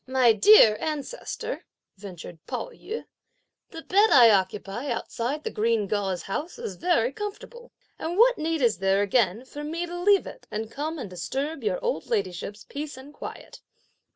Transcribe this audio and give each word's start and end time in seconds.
"My 0.07 0.33
dear 0.33 0.77
ancestor," 0.81 1.63
ventured 1.95 2.39
Pao 2.47 2.71
yü; 2.71 3.05
"the 3.69 3.83
bed 3.83 4.09
I 4.09 4.31
occupy 4.31 4.89
outside 4.89 5.43
the 5.43 5.51
green 5.51 5.85
gauze 5.85 6.23
house 6.23 6.57
is 6.57 6.73
very 6.77 7.11
comfortable; 7.11 7.71
and 7.99 8.17
what 8.17 8.39
need 8.39 8.63
is 8.63 8.79
there 8.79 9.03
again 9.03 9.45
for 9.45 9.63
me 9.63 9.85
to 9.85 9.95
leave 9.99 10.25
it 10.25 10.47
and 10.49 10.71
come 10.71 10.97
and 10.97 11.07
disturb 11.07 11.63
your 11.63 11.77
old 11.85 12.07
ladyship's 12.09 12.63
peace 12.63 12.97
and 12.97 13.13
quiet?" 13.13 13.61